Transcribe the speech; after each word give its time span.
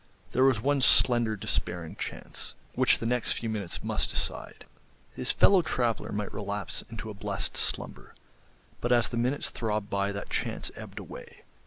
There 0.31 0.43
was 0.43 0.59
one 0.63 0.81
slender 0.81 1.35
despairing 1.35 1.95
chance, 1.95 2.55
which 2.73 2.97
the 2.97 3.05
next 3.05 3.33
few 3.33 3.49
minutes 3.49 3.83
must 3.83 4.09
decide. 4.09 4.65
His 5.13 5.31
fellow 5.31 5.61
traveller 5.61 6.11
might 6.11 6.33
relapse 6.33 6.83
into 6.89 7.11
a 7.11 7.13
blessed 7.13 7.55
slumber. 7.55 8.15
But 8.79 8.91
as 8.91 9.09
the 9.09 9.17
minutes 9.17 9.51
throbbed 9.51 9.91
by 9.91 10.11
that 10.11 10.31
chance 10.31 10.71
ebbed 10.75 10.97
away. 10.97 11.43